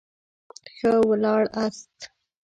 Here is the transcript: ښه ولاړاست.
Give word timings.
ښه 0.75 0.91
ولاړاست. 1.09 1.97